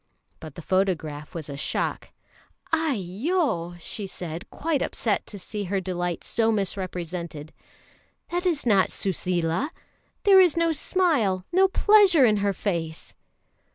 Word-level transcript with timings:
But 0.39 0.55
the 0.55 0.63
photograph 0.63 1.35
was 1.35 1.47
a 1.47 1.55
shock. 1.55 2.09
"Aiyo!" 2.73 3.77
she 3.79 4.07
said, 4.07 4.49
quite 4.49 4.81
upset 4.81 5.27
to 5.27 5.37
see 5.37 5.65
her 5.65 5.79
delight 5.79 6.23
so 6.23 6.51
misrepresented, 6.51 7.53
"that 8.31 8.47
is 8.47 8.65
not 8.65 8.89
Suseela! 8.89 9.69
There 10.23 10.39
is 10.39 10.57
no 10.57 10.71
smile, 10.71 11.45
no 11.51 11.67
pleasure 11.67 12.25
in 12.25 12.37
her 12.37 12.51
face!" 12.51 13.13